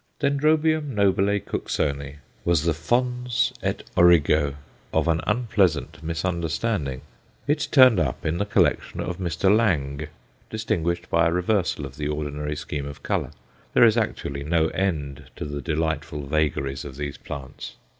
[0.17, 0.29] D.
[0.31, 4.55] nobile Cooksoni was the fons et origo
[4.91, 7.01] of an unpleasant misunderstanding.
[7.45, 9.55] It turned up in the collection of Mr.
[9.55, 10.07] Lange,
[10.49, 13.29] distinguished by a reversal of the ordinary scheme of colour.
[13.75, 17.75] There is actually no end to the delightful vagaries of these plants.